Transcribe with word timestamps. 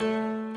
Música 0.00 0.49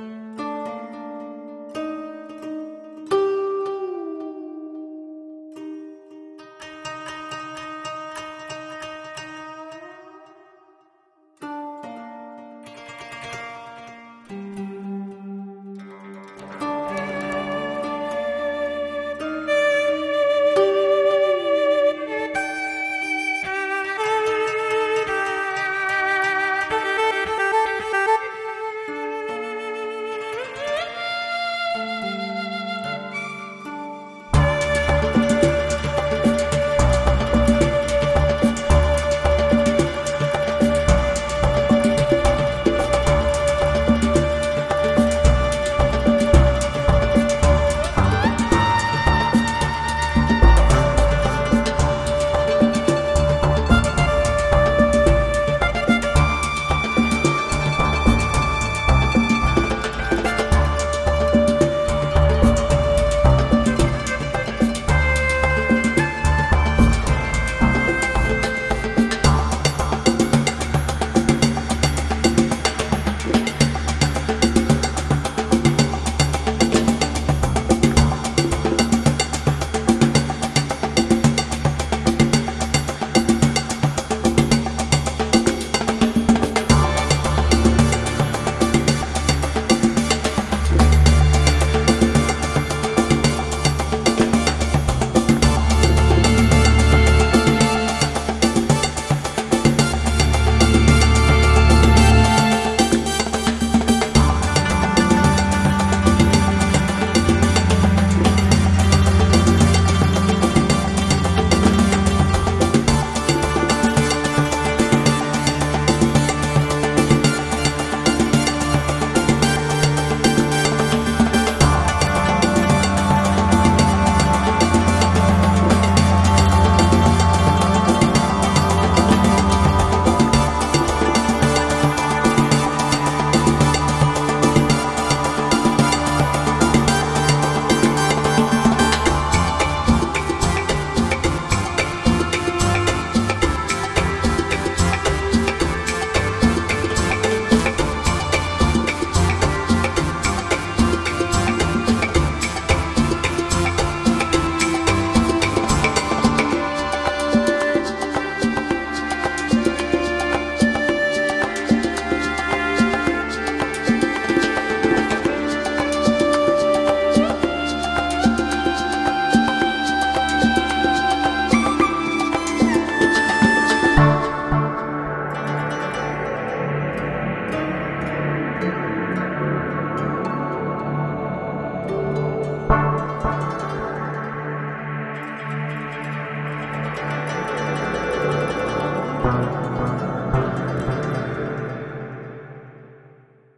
Bye. 189.23 189.62